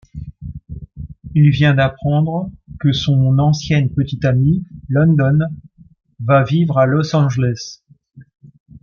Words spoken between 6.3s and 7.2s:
vivre à Los